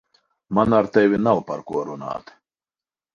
[0.55, 2.33] Man ar tevi nav par ko runāt.